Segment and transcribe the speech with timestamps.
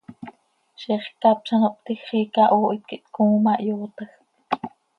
[0.81, 4.13] Ziix ccap z ano hptiij, xiica hoohit quih tcooo ma, hyootajc.